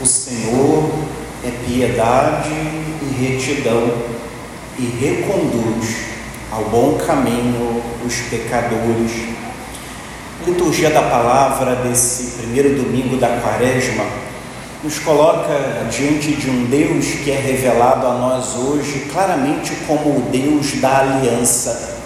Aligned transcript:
O 0.00 0.06
Senhor 0.06 0.90
é 1.44 1.50
piedade 1.66 2.48
e 3.02 3.22
retidão 3.22 3.92
e 4.78 4.86
reconduz 4.98 5.94
ao 6.50 6.64
bom 6.70 6.94
caminho 6.94 7.82
os 8.02 8.14
pecadores. 8.30 9.12
Liturgia 10.46 10.88
da 10.88 11.02
palavra 11.02 11.76
desse 11.76 12.38
primeiro 12.38 12.82
domingo 12.82 13.18
da 13.18 13.28
quaresma 13.42 14.06
nos 14.82 14.98
coloca 15.00 15.52
diante 15.90 16.32
de 16.32 16.48
um 16.48 16.64
Deus 16.64 17.04
que 17.22 17.30
é 17.30 17.38
revelado 17.38 18.06
a 18.06 18.14
nós 18.14 18.56
hoje 18.56 19.06
claramente 19.12 19.74
como 19.86 20.16
o 20.16 20.22
Deus 20.32 20.80
da 20.80 21.00
aliança. 21.00 21.98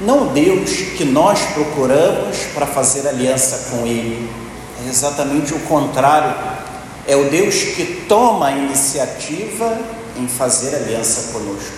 Não 0.00 0.28
o 0.28 0.30
Deus 0.30 0.70
que 0.96 1.04
nós 1.04 1.40
procuramos 1.52 2.38
para 2.54 2.64
fazer 2.64 3.08
aliança 3.08 3.72
com 3.72 3.84
Ele, 3.84 4.30
é 4.84 4.88
exatamente 4.88 5.52
o 5.52 5.58
contrário 5.60 6.53
é 7.06 7.16
o 7.16 7.30
Deus 7.30 7.54
que 7.54 8.04
toma 8.08 8.48
a 8.48 8.52
iniciativa 8.52 9.78
em 10.16 10.26
fazer 10.26 10.74
aliança 10.74 11.32
conosco. 11.32 11.72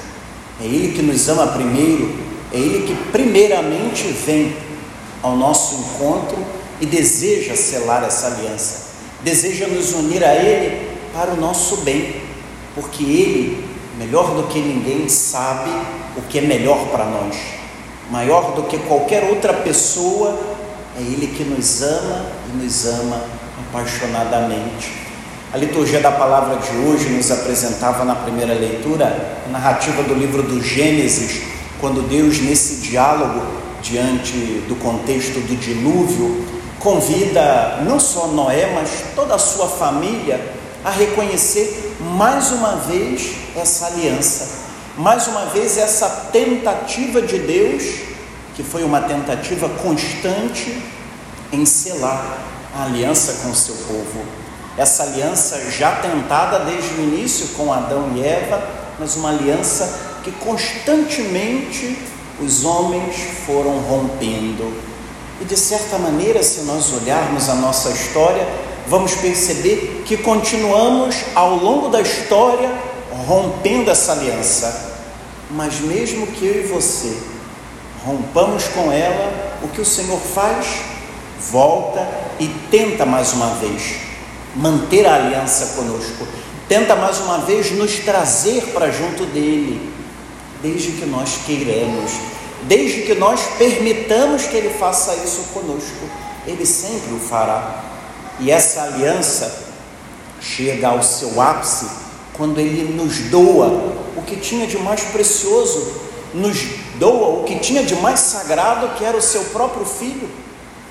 É 0.61 0.65
Ele 0.65 0.95
que 0.95 1.03
nos 1.03 1.29
ama 1.29 1.49
primeiro, 1.49 2.15
é 2.53 2.57
Ele 2.57 2.87
que 2.87 2.95
primeiramente 3.11 4.05
vem 4.05 4.57
ao 5.23 5.37
nosso 5.37 5.75
encontro 5.75 6.39
e 6.81 6.87
deseja 6.87 7.57
selar 7.57 8.05
essa 8.05 8.27
aliança, 8.29 8.87
deseja 9.23 9.67
nos 9.67 9.93
unir 9.95 10.23
a 10.25 10.35
Ele 10.35 10.89
para 11.13 11.33
o 11.33 11.37
nosso 11.37 11.79
bem, 11.79 12.23
porque 12.75 13.03
Ele, 13.03 13.65
melhor 13.99 14.35
do 14.35 14.45
que 14.45 14.59
ninguém, 14.61 15.09
sabe 15.09 15.71
o 16.17 16.23
que 16.23 16.39
é 16.39 16.43
melhor 16.43 16.87
para 16.89 17.05
nós, 17.05 17.37
maior 18.11 18.53
do 18.53 18.65
que 18.65 18.79
qualquer 18.79 19.25
outra 19.25 19.53
pessoa, 19.53 20.39
é 20.99 21.03
Ele 21.03 21.27
que 21.27 21.45
nos 21.45 21.83
ama 21.83 22.27
e 22.49 22.63
nos 22.63 22.87
ama 22.87 23.25
apaixonadamente. 23.69 25.06
A 25.57 25.59
liturgia 25.59 26.01
da 26.01 26.13
palavra 26.13 26.57
de 26.57 26.77
hoje 26.87 27.09
nos 27.09 27.31
apresentava 27.31 28.05
na 28.05 28.15
primeira 28.15 28.53
leitura 28.53 29.41
a 29.47 29.49
narrativa 29.51 30.03
do 30.03 30.13
livro 30.13 30.43
do 30.43 30.63
Gênesis, 30.63 31.45
quando 31.81 32.07
Deus, 32.07 32.39
nesse 32.41 32.87
diálogo, 32.87 33.41
diante 33.81 34.37
do 34.69 34.77
contexto 34.77 35.41
do 35.41 35.57
dilúvio, 35.57 36.45
convida 36.79 37.79
não 37.87 37.99
só 37.99 38.27
Noé, 38.27 38.71
mas 38.75 39.03
toda 39.15 39.35
a 39.35 39.39
sua 39.39 39.67
família 39.67 40.39
a 40.85 40.91
reconhecer 40.91 41.97
mais 42.01 42.53
uma 42.53 42.77
vez 42.77 43.37
essa 43.57 43.87
aliança, 43.87 44.59
mais 44.99 45.27
uma 45.27 45.47
vez 45.47 45.79
essa 45.79 46.29
tentativa 46.31 47.23
de 47.23 47.39
Deus, 47.39 47.83
que 48.55 48.63
foi 48.63 48.85
uma 48.85 49.01
tentativa 49.01 49.71
constante 49.71 50.83
em 51.51 51.65
selar 51.65 52.41
a 52.75 52.85
aliança 52.85 53.43
com 53.43 53.53
o 53.53 53.57
seu 53.57 53.75
povo 53.89 54.46
essa 54.77 55.05
aliança 55.05 55.71
já 55.71 55.97
tentada 55.97 56.61
desde 56.61 56.95
o 56.95 57.03
início 57.03 57.49
com 57.57 57.73
Adão 57.73 58.13
e 58.15 58.23
Eva, 58.23 58.63
mas 58.99 59.17
uma 59.17 59.31
aliança 59.31 60.21
que 60.23 60.31
constantemente 60.33 61.99
os 62.41 62.65
homens 62.65 63.17
foram 63.47 63.79
rompendo. 63.79 64.71
E 65.41 65.45
de 65.45 65.57
certa 65.57 65.99
maneira, 65.99 66.43
se 66.43 66.63
nós 66.63 66.93
olharmos 66.93 67.49
a 67.49 67.55
nossa 67.55 67.89
história, 67.91 68.47
vamos 68.87 69.15
perceber 69.15 70.03
que 70.05 70.19
continuamos 70.19 71.17
ao 71.35 71.57
longo 71.57 71.89
da 71.89 72.01
história 72.01 72.71
rompendo 73.27 73.91
essa 73.91 74.13
aliança. 74.13 74.95
Mas 75.51 75.81
mesmo 75.81 76.27
que 76.27 76.45
eu 76.45 76.65
e 76.65 76.67
você 76.67 77.17
rompamos 78.05 78.65
com 78.69 78.93
ela, 78.93 79.59
o 79.63 79.69
que 79.69 79.81
o 79.81 79.87
Senhor 79.87 80.19
faz? 80.19 80.67
Volta 81.51 82.07
e 82.39 82.47
tenta 82.71 83.07
mais 83.07 83.33
uma 83.33 83.55
vez 83.55 84.06
manter 84.57 85.07
a 85.07 85.15
aliança 85.15 85.77
conosco. 85.77 86.27
Tenta 86.69 86.97
mais 86.97 87.19
uma 87.21 87.39
vez 87.39 87.71
nos 87.73 87.99
trazer 88.01 88.63
para 88.73 88.91
junto 88.91 89.25
dele, 89.27 89.93
desde 90.63 90.93
que 90.93 91.07
nós 91.07 91.39
queiramos, 91.47 92.11
desde 92.63 93.03
que 93.03 93.15
nós 93.15 93.41
permitamos 93.59 94.47
que 94.47 94.57
ele 94.57 94.71
faça 94.79 95.15
isso 95.17 95.43
conosco. 95.53 96.09
Ele 96.47 96.65
sempre 96.65 97.15
o 97.15 97.21
fará. 97.21 97.85
E 98.41 98.51
essa 98.51 98.83
aliança 98.83 99.67
chega 100.41 100.89
ao 100.89 101.03
seu 101.03 101.41
ápice 101.41 101.87
quando 102.35 102.59
ele 102.59 102.93
nos 102.95 103.19
doa 103.31 103.95
o 104.17 104.23
que 104.23 104.37
tinha 104.37 104.67
de 104.67 104.79
mais 104.79 105.03
precioso, 105.03 106.01
nos 106.35 106.59
doa 106.97 107.41
o 107.41 107.45
que 107.45 107.59
tinha 107.59 107.83
de 107.83 107.95
mais 107.97 108.21
sagrado, 108.21 108.95
que 108.97 109.05
era 109.05 109.17
o 109.17 109.23
seu 109.23 109.45
próprio 109.47 109.87
filho, 109.87 110.29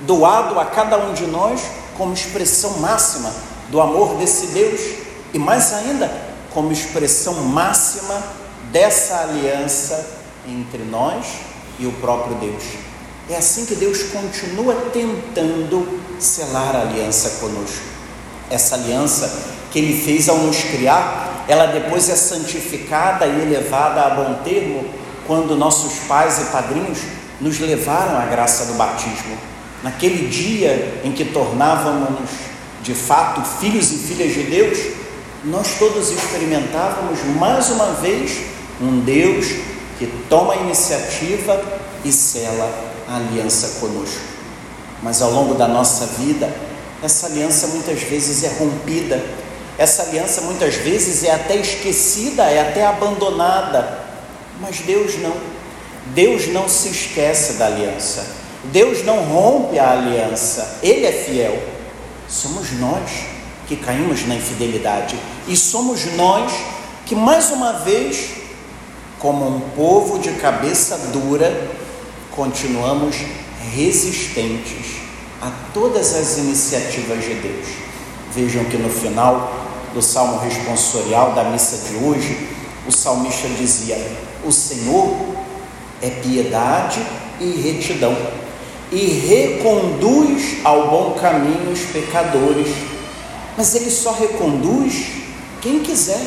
doado 0.02 0.60
a 0.60 0.66
cada 0.66 0.98
um 0.98 1.14
de 1.14 1.26
nós 1.28 1.62
como 1.98 2.14
expressão 2.14 2.80
máxima 2.80 3.32
do 3.70 3.82
amor 3.82 4.16
desse 4.16 4.48
Deus 4.48 4.82
e 5.34 5.40
mais 5.40 5.74
ainda 5.74 6.12
como 6.54 6.72
expressão 6.72 7.34
máxima 7.46 8.22
dessa 8.72 9.22
aliança 9.22 10.06
entre 10.48 10.84
nós 10.84 11.26
e 11.80 11.86
o 11.86 11.92
próprio 11.94 12.36
Deus. 12.36 12.64
É 13.30 13.36
assim 13.36 13.66
que 13.66 13.76
Deus 13.76 14.04
continua 14.04 14.76
tentando 14.94 16.00
selar 16.20 16.76
a 16.76 16.82
aliança 16.82 17.42
conosco. 17.42 17.84
Essa 18.50 18.76
aliança 18.76 19.56
que 19.72 19.80
Ele 19.80 20.02
fez 20.02 20.30
ao 20.30 20.38
nos 20.38 20.58
criar, 20.64 21.46
ela 21.48 21.66
depois 21.66 22.08
é 22.10 22.16
santificada 22.16 23.26
e 23.26 23.42
elevada 23.42 24.02
a 24.02 24.10
bom 24.12 24.42
termo 24.44 24.86
quando 25.26 25.56
nossos 25.56 25.94
pais 26.08 26.40
e 26.40 26.46
padrinhos 26.46 27.00
nos 27.42 27.60
levaram 27.60 28.18
à 28.18 28.26
graça 28.26 28.66
do 28.66 28.76
batismo. 28.76 29.36
Naquele 29.84 30.28
dia 30.28 31.02
em 31.04 31.12
que 31.12 31.26
tornávamos 31.26 32.30
de 32.86 32.94
fato 32.94 33.42
filhos 33.60 33.92
e 33.92 33.98
filhas 33.98 34.32
de 34.32 34.44
Deus, 34.44 34.78
nós 35.44 35.80
todos 35.80 36.12
experimentávamos 36.12 37.20
mais 37.40 37.70
uma 37.72 37.94
vez 37.94 38.38
um 38.80 39.00
Deus 39.00 39.48
que 39.98 40.06
toma 40.30 40.54
a 40.54 40.58
iniciativa 40.58 41.64
e 42.04 42.12
sela 42.12 42.70
a 43.08 43.16
aliança 43.16 43.80
conosco. 43.80 44.22
Mas 45.02 45.20
ao 45.22 45.32
longo 45.32 45.56
da 45.56 45.68
nossa 45.68 46.06
vida, 46.06 46.54
essa 47.04 47.26
aliança 47.26 47.68
muitas 47.68 48.02
vezes 48.04 48.44
é 48.44 48.50
rompida, 48.60 49.24
essa 49.80 50.04
aliança 50.04 50.42
muitas 50.42 50.76
vezes 50.76 51.24
é 51.24 51.32
até 51.32 51.56
esquecida, 51.56 52.44
é 52.44 52.62
até 52.62 52.86
abandonada. 52.86 54.00
Mas 54.62 54.80
Deus 54.80 55.18
não. 55.20 55.36
Deus 56.14 56.48
não 56.48 56.70
se 56.70 56.90
esquece 56.90 57.54
da 57.54 57.66
aliança. 57.66 58.26
Deus 58.66 59.04
não 59.04 59.24
rompe 59.24 59.80
a 59.80 59.92
aliança. 59.92 60.80
Ele 60.84 61.06
é 61.06 61.12
fiel. 61.12 61.75
Somos 62.28 62.72
nós 62.80 63.10
que 63.68 63.76
caímos 63.76 64.28
na 64.28 64.36
infidelidade 64.36 65.18
e 65.48 65.56
somos 65.56 66.06
nós 66.16 66.52
que 67.06 67.16
mais 67.16 67.52
uma 67.52 67.74
vez, 67.74 68.32
como 69.20 69.48
um 69.48 69.60
povo 69.76 70.20
de 70.20 70.32
cabeça 70.34 70.98
dura, 71.12 71.72
continuamos 72.36 73.16
resistentes 73.76 74.98
a 75.42 75.52
todas 75.74 76.16
as 76.16 76.38
iniciativas 76.38 77.24
de 77.24 77.36
Deus. 77.36 77.68
Vejam 78.34 78.66
que 78.66 78.78
no 78.78 78.90
final 78.90 79.54
do 79.94 80.02
salmo 80.02 80.40
responsorial 80.40 81.34
da 81.34 81.44
missa 81.46 81.78
de 81.88 82.04
hoje, 82.04 82.50
o 82.88 82.92
salmista 82.92 83.48
dizia: 83.50 83.98
O 84.44 84.52
Senhor 84.52 85.16
é 86.02 86.10
piedade 86.10 87.00
e 87.40 87.62
retidão 87.62 88.16
e 88.92 89.06
reconduz 89.06 90.58
ao 90.64 90.90
bom 90.90 91.18
caminho 91.20 91.72
os 91.72 91.82
pecadores. 91.82 92.68
Mas 93.58 93.76
ele 93.76 93.90
só 93.90 94.14
reconduz 94.14 95.06
quem 95.62 95.80
quiser. 95.80 96.22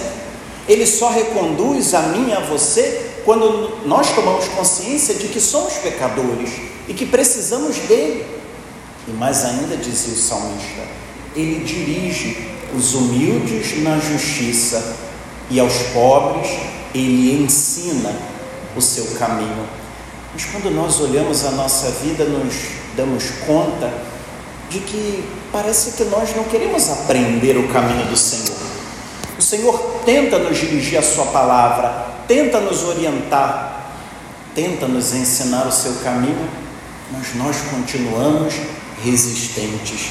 Ele 0.68 0.86
só 0.86 1.08
reconduz 1.10 1.94
a 1.94 2.02
mim 2.02 2.32
a 2.32 2.40
você 2.40 3.12
quando 3.24 3.86
nós 3.86 4.10
tomamos 4.12 4.48
consciência 4.48 5.14
de 5.14 5.28
que 5.28 5.40
somos 5.40 5.74
pecadores 5.74 6.50
e 6.88 6.94
que 6.94 7.06
precisamos 7.06 7.76
dele. 7.80 8.24
E 9.06 9.10
mais 9.12 9.44
ainda, 9.44 9.76
dizia 9.76 10.12
o 10.12 10.16
salmista, 10.16 10.82
ele 11.34 11.64
dirige 11.64 12.48
os 12.76 12.94
humildes 12.94 13.82
na 13.82 13.98
justiça 13.98 14.96
e 15.50 15.58
aos 15.58 15.74
pobres 15.94 16.50
ele 16.94 17.42
ensina 17.42 18.14
o 18.76 18.80
seu 18.80 19.06
caminho. 19.18 19.66
Mas 20.32 20.44
quando 20.44 20.70
nós 20.70 21.00
olhamos 21.00 21.44
a 21.44 21.50
nossa 21.52 21.90
vida, 22.02 22.24
nos 22.24 22.54
damos 22.96 23.24
conta 23.46 23.90
de 24.70 24.80
que 24.80 25.24
parece 25.50 25.92
que 25.92 26.04
nós 26.04 26.34
não 26.36 26.44
queremos 26.44 26.90
aprender 26.90 27.56
o 27.56 27.68
caminho 27.68 28.06
do 28.06 28.16
Senhor. 28.16 28.56
O 29.38 29.42
Senhor 29.42 29.78
tenta 30.04 30.38
nos 30.38 30.58
dirigir 30.58 30.98
a 30.98 31.02
Sua 31.02 31.26
palavra, 31.26 32.06
tenta 32.26 32.60
nos 32.60 32.84
orientar, 32.84 33.92
tenta 34.54 34.86
nos 34.86 35.14
ensinar 35.14 35.66
o 35.66 35.72
seu 35.72 35.94
caminho, 36.04 36.48
mas 37.12 37.34
nós 37.36 37.56
continuamos 37.70 38.54
resistentes. 39.02 40.10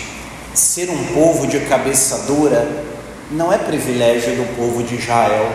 Ser 0.54 0.90
um 0.90 1.04
povo 1.14 1.46
de 1.46 1.60
cabeça 1.62 2.24
dura 2.26 2.86
não 3.30 3.52
é 3.52 3.58
privilégio 3.58 4.36
do 4.36 4.56
povo 4.56 4.82
de 4.82 4.96
Israel, 4.96 5.52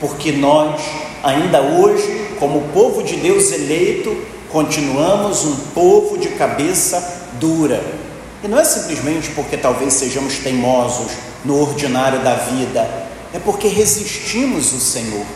porque 0.00 0.32
nós, 0.32 0.80
ainda 1.22 1.60
hoje, 1.60 2.27
como 2.38 2.68
povo 2.72 3.02
de 3.02 3.16
Deus 3.16 3.52
eleito, 3.52 4.16
continuamos 4.50 5.44
um 5.44 5.56
povo 5.74 6.18
de 6.18 6.28
cabeça 6.30 7.26
dura. 7.34 7.82
E 8.42 8.48
não 8.48 8.58
é 8.58 8.64
simplesmente 8.64 9.30
porque 9.30 9.56
talvez 9.56 9.94
sejamos 9.94 10.38
teimosos 10.38 11.12
no 11.44 11.60
ordinário 11.60 12.20
da 12.20 12.34
vida, 12.34 12.88
é 13.32 13.38
porque 13.38 13.68
resistimos 13.68 14.72
o 14.72 14.80
Senhor, 14.80 15.26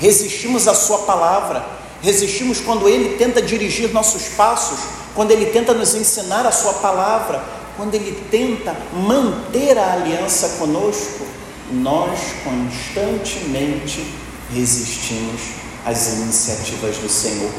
resistimos 0.00 0.66
a 0.66 0.74
Sua 0.74 0.98
palavra, 0.98 1.64
resistimos 2.02 2.60
quando 2.60 2.88
Ele 2.88 3.16
tenta 3.16 3.40
dirigir 3.42 3.92
nossos 3.92 4.28
passos, 4.28 4.78
quando 5.14 5.30
Ele 5.30 5.46
tenta 5.46 5.72
nos 5.74 5.94
ensinar 5.94 6.46
a 6.46 6.52
Sua 6.52 6.74
palavra, 6.74 7.42
quando 7.76 7.94
Ele 7.94 8.24
tenta 8.30 8.74
manter 8.92 9.76
a 9.78 9.92
aliança 9.92 10.56
conosco, 10.58 11.24
nós 11.70 12.18
constantemente 12.44 14.06
resistimos 14.54 15.65
às 15.86 16.08
iniciativas 16.08 16.98
do 16.98 17.08
Senhor. 17.08 17.50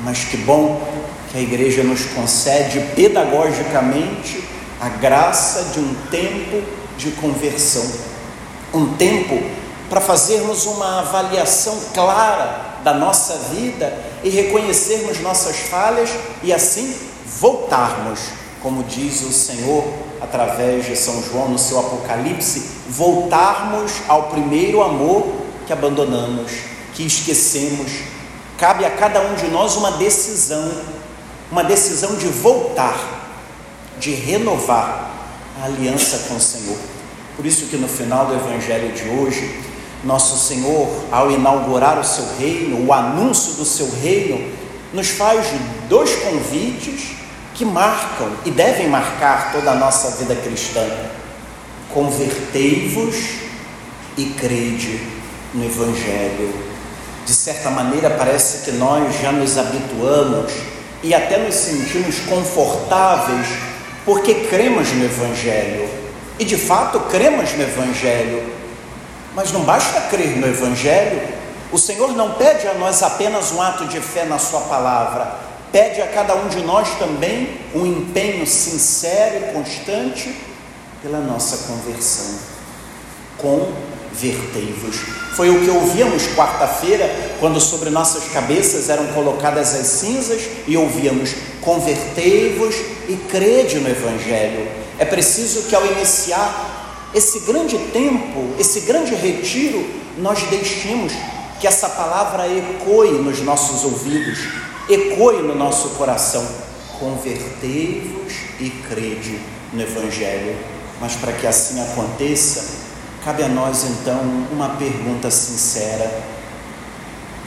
Mas 0.00 0.24
que 0.24 0.36
bom 0.38 0.80
que 1.30 1.36
a 1.36 1.40
igreja 1.40 1.82
nos 1.82 2.04
concede 2.06 2.80
pedagogicamente 2.94 4.42
a 4.80 4.88
graça 4.88 5.64
de 5.74 5.80
um 5.80 5.94
tempo 6.10 6.62
de 6.96 7.10
conversão, 7.12 7.84
um 8.72 8.94
tempo 8.94 9.38
para 9.90 10.00
fazermos 10.00 10.64
uma 10.66 11.00
avaliação 11.00 11.76
clara 11.92 12.78
da 12.82 12.94
nossa 12.94 13.34
vida 13.52 13.92
e 14.22 14.30
reconhecermos 14.30 15.20
nossas 15.20 15.56
falhas 15.56 16.10
e 16.42 16.52
assim 16.52 16.94
voltarmos, 17.26 18.20
como 18.62 18.84
diz 18.84 19.22
o 19.22 19.32
Senhor 19.32 19.84
através 20.20 20.86
de 20.86 20.96
São 20.96 21.22
João 21.22 21.48
no 21.48 21.58
seu 21.58 21.78
Apocalipse, 21.80 22.70
voltarmos 22.88 23.92
ao 24.08 24.24
primeiro 24.24 24.82
amor 24.82 25.26
que 25.66 25.72
abandonamos, 25.72 26.69
que 26.94 27.04
esquecemos. 27.04 27.90
Cabe 28.58 28.84
a 28.84 28.90
cada 28.90 29.20
um 29.22 29.34
de 29.34 29.48
nós 29.48 29.76
uma 29.76 29.92
decisão, 29.92 30.70
uma 31.50 31.64
decisão 31.64 32.16
de 32.16 32.26
voltar, 32.26 32.98
de 33.98 34.12
renovar 34.12 35.10
a 35.60 35.64
aliança 35.64 36.26
com 36.28 36.36
o 36.36 36.40
Senhor. 36.40 36.78
Por 37.36 37.46
isso 37.46 37.66
que 37.66 37.76
no 37.76 37.88
final 37.88 38.26
do 38.26 38.34
evangelho 38.34 38.92
de 38.92 39.08
hoje, 39.08 39.60
nosso 40.04 40.36
Senhor, 40.46 40.88
ao 41.10 41.30
inaugurar 41.30 41.98
o 41.98 42.04
seu 42.04 42.26
reino, 42.38 42.86
o 42.86 42.92
anúncio 42.92 43.54
do 43.54 43.64
seu 43.64 43.90
reino, 44.02 44.52
nos 44.92 45.08
faz 45.08 45.46
dois 45.88 46.14
convites 46.16 47.12
que 47.54 47.64
marcam 47.64 48.30
e 48.44 48.50
devem 48.50 48.88
marcar 48.88 49.52
toda 49.52 49.72
a 49.72 49.74
nossa 49.74 50.10
vida 50.16 50.34
cristã. 50.34 50.86
Convertei-vos 51.92 53.16
e 54.16 54.26
crede 54.26 55.00
no 55.54 55.64
Evangelho. 55.64 56.69
De 57.26 57.32
certa 57.32 57.70
maneira, 57.70 58.10
parece 58.10 58.64
que 58.64 58.72
nós 58.72 59.20
já 59.20 59.30
nos 59.30 59.56
habituamos 59.56 60.52
e 61.02 61.14
até 61.14 61.38
nos 61.38 61.54
sentimos 61.54 62.18
confortáveis 62.20 63.46
porque 64.04 64.34
cremos 64.46 64.90
no 64.92 65.04
Evangelho. 65.04 65.88
E 66.38 66.44
de 66.44 66.56
fato, 66.56 67.00
cremos 67.10 67.52
no 67.52 67.62
Evangelho. 67.62 68.52
Mas 69.34 69.52
não 69.52 69.60
basta 69.60 70.00
crer 70.02 70.36
no 70.38 70.46
Evangelho. 70.46 71.20
O 71.70 71.78
Senhor 71.78 72.16
não 72.16 72.32
pede 72.34 72.66
a 72.66 72.74
nós 72.74 73.02
apenas 73.02 73.52
um 73.52 73.62
ato 73.62 73.84
de 73.86 74.00
fé 74.00 74.24
na 74.24 74.38
Sua 74.38 74.60
palavra, 74.62 75.36
pede 75.70 76.02
a 76.02 76.08
cada 76.08 76.34
um 76.34 76.48
de 76.48 76.60
nós 76.62 76.88
também 76.98 77.60
um 77.72 77.86
empenho 77.86 78.44
sincero 78.46 79.36
e 79.36 79.52
constante 79.52 80.34
pela 81.00 81.20
nossa 81.20 81.68
conversão. 81.68 82.38
Convertei-vos. 84.10 84.96
Foi 85.34 85.48
o 85.50 85.60
que 85.60 85.70
ouvíamos 85.70 86.26
quarta-feira, 86.34 87.08
quando 87.38 87.60
sobre 87.60 87.90
nossas 87.90 88.24
cabeças 88.24 88.90
eram 88.90 89.06
colocadas 89.08 89.74
as 89.74 89.86
cinzas 89.86 90.42
e 90.66 90.76
ouvíamos: 90.76 91.30
Convertei-vos 91.60 92.74
e 93.08 93.16
crede 93.30 93.78
no 93.78 93.88
Evangelho. 93.88 94.68
É 94.98 95.04
preciso 95.04 95.62
que 95.62 95.74
ao 95.74 95.86
iniciar 95.86 97.08
esse 97.14 97.40
grande 97.40 97.78
tempo, 97.92 98.54
esse 98.58 98.80
grande 98.80 99.14
retiro, 99.14 99.88
nós 100.18 100.42
deixemos 100.50 101.12
que 101.60 101.66
essa 101.66 101.88
palavra 101.88 102.46
ecoe 102.46 103.12
nos 103.12 103.40
nossos 103.40 103.84
ouvidos, 103.84 104.38
ecoe 104.88 105.42
no 105.42 105.54
nosso 105.54 105.90
coração. 105.90 106.46
Convertei-vos 106.98 108.34
e 108.58 108.68
crede 108.88 109.40
no 109.72 109.80
Evangelho. 109.80 110.56
Mas 111.00 111.14
para 111.14 111.32
que 111.32 111.46
assim 111.46 111.80
aconteça, 111.80 112.89
cabe 113.24 113.42
a 113.42 113.48
nós 113.48 113.84
então 113.84 114.20
uma 114.52 114.70
pergunta 114.70 115.30
sincera: 115.30 116.10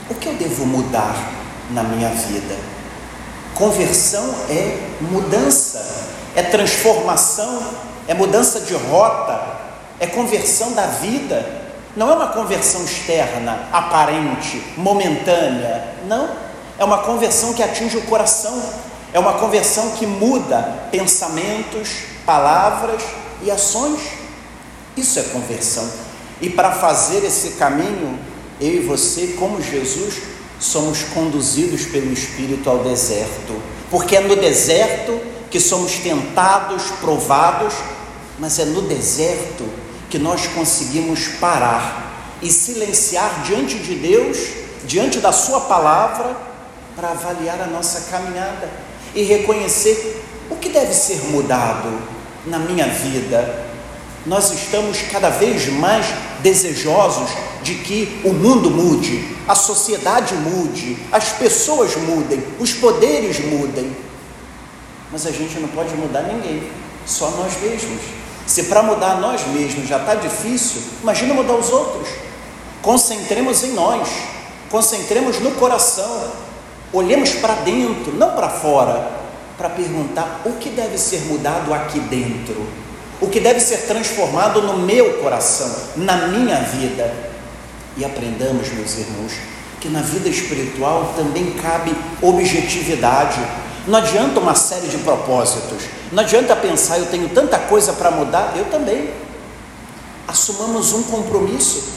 o 0.08 0.14
que 0.14 0.28
eu 0.28 0.34
devo 0.34 0.66
mudar 0.66 1.16
na 1.70 1.82
minha 1.82 2.08
vida? 2.10 2.56
Conversão 3.54 4.34
é 4.50 4.78
mudança, 5.00 6.10
é 6.34 6.42
transformação, 6.42 7.62
é 8.08 8.14
mudança 8.14 8.60
de 8.60 8.74
rota, 8.74 9.40
é 10.00 10.06
conversão 10.06 10.72
da 10.72 10.86
vida. 10.86 11.62
Não 11.96 12.10
é 12.10 12.14
uma 12.14 12.28
conversão 12.28 12.82
externa, 12.84 13.68
aparente, 13.72 14.60
momentânea. 14.76 15.94
Não 16.08 16.28
é 16.78 16.84
uma 16.84 16.98
conversão 16.98 17.52
que 17.52 17.62
atinge 17.62 17.96
o 17.96 18.02
coração, 18.02 18.60
é 19.12 19.18
uma 19.18 19.34
conversão 19.34 19.90
que 19.92 20.06
muda 20.06 20.88
pensamentos, 20.90 21.88
palavras 22.26 23.02
e 23.42 23.50
ações. 23.50 24.00
Isso 24.96 25.18
é 25.18 25.22
conversão. 25.22 25.90
E 26.40 26.50
para 26.50 26.72
fazer 26.72 27.24
esse 27.24 27.52
caminho, 27.52 28.18
eu 28.60 28.74
e 28.74 28.80
você, 28.80 29.34
como 29.38 29.62
Jesus, 29.62 30.14
somos 30.60 31.02
conduzidos 31.02 31.86
pelo 31.86 32.12
Espírito 32.12 32.68
ao 32.70 32.78
deserto, 32.78 33.60
porque 33.90 34.16
é 34.16 34.20
no 34.20 34.36
deserto 34.36 35.20
que 35.50 35.60
somos 35.60 35.98
tentados, 35.98 36.84
provados, 37.00 37.74
mas 38.38 38.58
é 38.58 38.64
no 38.64 38.82
deserto 38.82 39.64
que 40.10 40.18
nós 40.18 40.46
conseguimos 40.48 41.28
parar 41.40 42.36
e 42.42 42.50
silenciar 42.50 43.42
diante 43.44 43.78
de 43.78 43.94
Deus, 43.94 44.38
diante 44.84 45.18
da 45.18 45.32
Sua 45.32 45.62
palavra 45.62 46.36
para 46.96 47.10
avaliar 47.10 47.60
a 47.60 47.66
nossa 47.66 48.10
caminhada 48.10 48.68
e 49.14 49.22
reconhecer 49.22 50.22
o 50.50 50.56
que 50.56 50.68
deve 50.68 50.92
ser 50.92 51.18
mudado 51.30 51.98
na 52.46 52.58
minha 52.58 52.86
vida. 52.86 53.73
Nós 54.26 54.50
estamos 54.52 55.02
cada 55.12 55.28
vez 55.28 55.68
mais 55.68 56.06
desejosos 56.40 57.28
de 57.62 57.74
que 57.74 58.20
o 58.24 58.32
mundo 58.32 58.70
mude, 58.70 59.36
a 59.46 59.54
sociedade 59.54 60.34
mude, 60.34 60.96
as 61.12 61.30
pessoas 61.32 61.94
mudem, 61.96 62.42
os 62.58 62.72
poderes 62.72 63.38
mudem. 63.40 63.94
Mas 65.12 65.26
a 65.26 65.30
gente 65.30 65.58
não 65.58 65.68
pode 65.68 65.94
mudar 65.94 66.22
ninguém, 66.22 66.62
só 67.06 67.30
nós 67.30 67.52
mesmos. 67.60 68.00
Se 68.46 68.64
para 68.64 68.82
mudar 68.82 69.20
nós 69.20 69.46
mesmos 69.48 69.88
já 69.88 69.98
está 69.98 70.14
difícil, 70.14 70.82
imagina 71.02 71.34
mudar 71.34 71.54
os 71.54 71.70
outros. 71.70 72.08
Concentremos 72.80 73.62
em 73.62 73.72
nós, 73.72 74.08
concentremos 74.70 75.38
no 75.40 75.52
coração, 75.52 76.32
olhemos 76.92 77.30
para 77.34 77.54
dentro, 77.56 78.12
não 78.14 78.32
para 78.32 78.48
fora, 78.48 79.10
para 79.56 79.70
perguntar 79.70 80.42
o 80.44 80.52
que 80.52 80.70
deve 80.70 80.98
ser 80.98 81.20
mudado 81.26 81.72
aqui 81.72 82.00
dentro, 82.00 82.66
o 83.20 83.28
que 83.28 83.40
deve 83.40 83.60
ser 83.60 83.86
transformado 83.86 84.62
no 84.62 84.78
meu 84.78 85.14
coração, 85.14 85.70
na 85.96 86.28
minha 86.28 86.60
vida. 86.60 87.12
E 87.96 88.04
aprendamos, 88.04 88.72
meus 88.72 88.98
irmãos, 88.98 89.32
que 89.80 89.88
na 89.88 90.00
vida 90.00 90.28
espiritual 90.28 91.14
também 91.16 91.52
cabe 91.52 91.94
objetividade. 92.20 93.40
Não 93.86 93.98
adianta 93.98 94.40
uma 94.40 94.54
série 94.54 94.88
de 94.88 94.98
propósitos, 94.98 95.84
não 96.10 96.22
adianta 96.22 96.56
pensar, 96.56 96.98
eu 96.98 97.06
tenho 97.06 97.28
tanta 97.28 97.58
coisa 97.58 97.92
para 97.92 98.10
mudar, 98.10 98.54
eu 98.56 98.64
também. 98.66 99.10
Assumamos 100.26 100.92
um 100.92 101.02
compromisso. 101.02 101.92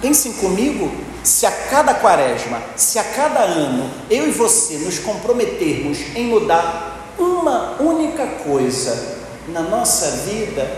Pensem 0.00 0.32
comigo, 0.34 0.90
se 1.22 1.44
a 1.44 1.50
cada 1.50 1.94
quaresma, 1.94 2.62
se 2.76 2.98
a 2.98 3.04
cada 3.04 3.40
ano 3.40 3.90
eu 4.08 4.28
e 4.28 4.30
você 4.30 4.78
nos 4.78 4.98
comprometermos 4.98 5.98
em 6.14 6.26
mudar 6.26 7.12
uma 7.18 7.76
única 7.80 8.26
coisa 8.44 9.17
na 9.52 9.62
nossa 9.62 10.10
vida, 10.28 10.70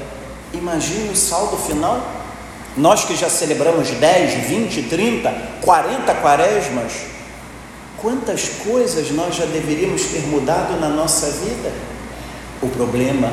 imagine 0.54 1.10
o 1.10 1.16
saldo 1.16 1.56
final. 1.56 2.00
Nós 2.76 3.04
que 3.04 3.16
já 3.16 3.28
celebramos 3.28 3.90
10, 3.90 4.46
20, 4.46 4.82
30, 4.84 5.30
40 5.60 6.14
quaresmas, 6.14 6.92
quantas 8.00 8.48
coisas 8.64 9.10
nós 9.10 9.34
já 9.34 9.44
deveríamos 9.44 10.02
ter 10.04 10.20
mudado 10.28 10.78
na 10.80 10.88
nossa 10.88 11.26
vida? 11.26 11.72
O 12.62 12.68
problema 12.68 13.28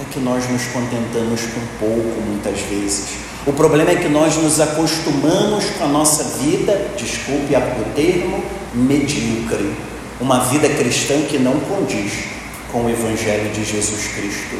é 0.00 0.12
que 0.12 0.20
nós 0.20 0.48
nos 0.50 0.64
contentamos 0.66 1.40
com 1.40 1.60
pouco 1.80 2.20
muitas 2.20 2.60
vezes. 2.60 3.08
O 3.46 3.52
problema 3.52 3.92
é 3.92 3.96
que 3.96 4.08
nós 4.08 4.36
nos 4.36 4.60
acostumamos 4.60 5.64
com 5.78 5.84
a 5.84 5.88
nossa 5.88 6.24
vida, 6.24 6.90
desculpe 6.96 7.54
o 7.54 7.94
termo, 7.94 8.44
medíocre, 8.74 9.72
uma 10.20 10.40
vida 10.40 10.68
cristã 10.68 11.22
que 11.22 11.38
não 11.38 11.58
condiz 11.60 12.35
com 12.72 12.84
o 12.84 12.90
Evangelho 12.90 13.50
de 13.52 13.64
Jesus 13.64 14.08
Cristo. 14.14 14.56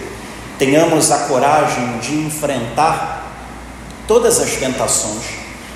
Tenhamos 0.58 1.10
a 1.10 1.18
coragem 1.26 1.98
de 1.98 2.14
enfrentar 2.14 3.26
todas 4.06 4.40
as 4.40 4.52
tentações, 4.52 5.25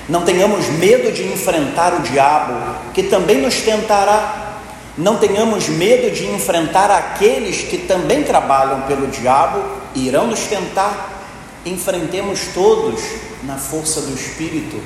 não 0.09 0.23
tenhamos 0.23 0.67
medo 0.67 1.11
de 1.11 1.23
enfrentar 1.23 1.93
o 1.93 2.01
diabo, 2.01 2.53
que 2.93 3.03
também 3.03 3.41
nos 3.41 3.61
tentará. 3.61 4.57
Não 4.97 5.15
tenhamos 5.15 5.69
medo 5.69 6.13
de 6.13 6.25
enfrentar 6.25 6.91
aqueles 6.91 7.61
que 7.61 7.77
também 7.77 8.23
trabalham 8.23 8.81
pelo 8.81 9.07
diabo 9.07 9.63
e 9.95 10.07
irão 10.07 10.27
nos 10.27 10.41
tentar. 10.41 11.23
Enfrentemos 11.65 12.41
todos 12.53 13.01
na 13.43 13.55
força 13.55 14.01
do 14.01 14.13
Espírito, 14.13 14.81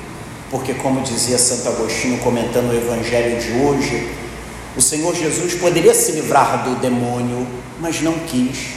porque, 0.52 0.75
como 0.75 1.02
dizia 1.02 1.40
Santo 1.40 1.70
Agostinho 1.70 2.20
comentando 2.20 2.70
o 2.70 2.78
Evangelho 2.78 3.40
de 3.40 3.52
hoje, 3.54 4.08
o 4.77 4.82
Senhor 4.82 5.15
Jesus 5.15 5.53
poderia 5.55 5.94
se 5.94 6.12
livrar 6.12 6.63
do 6.63 6.75
demônio, 6.75 7.48
mas 7.79 8.01
não 8.01 8.13
quis, 8.20 8.74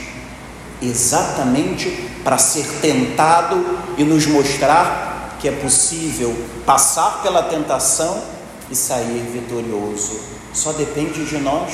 exatamente 0.81 1.89
para 2.23 2.37
ser 2.37 2.65
tentado 2.81 3.65
e 3.97 4.03
nos 4.03 4.25
mostrar 4.25 5.37
que 5.39 5.47
é 5.47 5.51
possível 5.51 6.35
passar 6.65 7.21
pela 7.21 7.43
tentação 7.43 8.21
e 8.69 8.75
sair 8.75 9.29
vitorioso. 9.31 10.19
Só 10.53 10.71
depende 10.71 11.25
de 11.25 11.37
nós. 11.37 11.73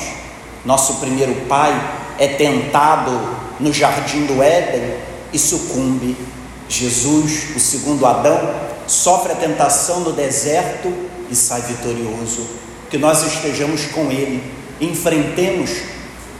Nosso 0.64 0.94
primeiro 0.94 1.46
pai 1.46 1.72
é 2.18 2.28
tentado 2.28 3.10
no 3.60 3.72
jardim 3.72 4.26
do 4.26 4.42
Éden 4.42 4.96
e 5.32 5.38
sucumbe. 5.38 6.16
Jesus, 6.68 7.54
o 7.54 7.60
segundo 7.60 8.04
Adão, 8.06 8.54
sofre 8.86 9.32
a 9.32 9.36
tentação 9.36 10.00
no 10.00 10.12
deserto 10.12 10.92
e 11.30 11.34
sai 11.34 11.60
vitorioso. 11.62 12.65
Que 12.90 12.98
nós 12.98 13.22
estejamos 13.22 13.86
com 13.86 14.10
Ele, 14.10 14.42
enfrentemos 14.80 15.70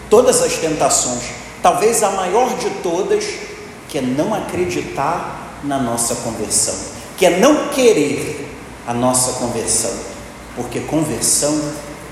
todas 0.08 0.42
as 0.42 0.54
tentações, 0.54 1.22
talvez 1.62 2.02
a 2.02 2.10
maior 2.10 2.56
de 2.56 2.70
todas, 2.82 3.24
que 3.88 3.98
é 3.98 4.02
não 4.02 4.34
acreditar 4.34 5.60
na 5.64 5.78
nossa 5.78 6.14
conversão, 6.16 6.74
que 7.16 7.26
é 7.26 7.38
não 7.38 7.68
querer 7.68 8.48
a 8.86 8.94
nossa 8.94 9.32
conversão, 9.40 9.92
porque 10.54 10.80
conversão 10.80 11.60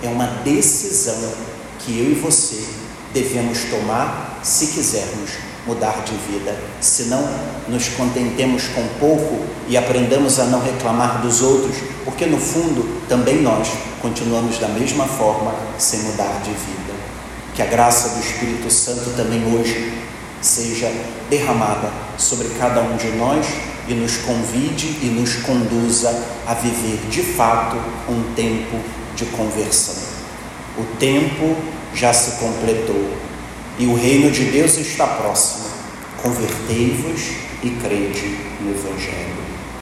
é 0.02 0.08
uma 0.08 0.26
decisão 0.44 1.32
que 1.80 1.98
eu 1.98 2.10
e 2.10 2.14
você 2.14 2.64
devemos 3.12 3.60
tomar 3.70 4.40
se 4.42 4.68
quisermos 4.68 5.30
mudar 5.66 6.04
de 6.04 6.14
vida. 6.30 6.54
Se 6.80 7.04
não 7.04 7.26
nos 7.68 7.88
contentemos 7.88 8.68
com 8.68 8.87
pouco 8.99 9.40
e 9.68 9.76
aprendamos 9.76 10.38
a 10.38 10.44
não 10.44 10.61
reclamar 10.61 11.21
dos 11.23 11.42
outros, 11.42 11.76
porque 12.04 12.26
no 12.26 12.38
fundo 12.38 13.00
também 13.09 13.40
nós 13.42 13.68
continuamos 14.00 14.59
da 14.59 14.68
mesma 14.68 15.06
forma 15.06 15.54
sem 15.78 16.00
mudar 16.00 16.40
de 16.42 16.50
vida. 16.50 16.94
Que 17.54 17.62
a 17.62 17.66
graça 17.66 18.11
do 18.11 18.21
Espírito 18.21 18.71
Santo 18.71 19.14
também 19.16 19.54
hoje 19.54 19.92
seja 20.42 20.92
derramada 21.30 21.90
sobre 22.18 22.49
cada 22.59 22.83
um 22.83 22.97
de 22.97 23.09
nós 23.12 23.47
e 23.88 23.94
nos 23.94 24.16
convide 24.18 24.99
e 25.02 25.06
nos 25.06 25.37
conduza 25.37 26.23
a 26.47 26.54
viver 26.54 26.99
de 27.09 27.23
fato 27.23 27.76
um 28.09 28.35
tempo 28.35 28.78
de 29.16 29.25
conversão. 29.26 29.94
O 30.76 30.85
tempo 30.99 31.56
já 31.94 32.12
se 32.12 32.33
completou 32.33 33.09
e 33.78 33.86
o 33.86 33.94
reino 33.94 34.30
de 34.30 34.44
Deus 34.44 34.76
está 34.78 35.06
próximo. 35.06 35.68
Convertei-vos 36.22 37.20
e 37.62 37.70
crede 37.70 38.38
no 38.60 38.70
Evangelho. 38.70 39.43